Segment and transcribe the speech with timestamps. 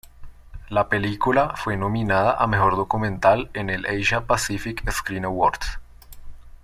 [0.69, 5.77] La película fue nominada a mejor documental en el Asia Pacific Screen Awards.